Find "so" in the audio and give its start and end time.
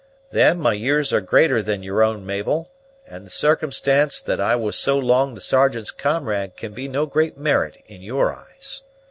4.75-4.97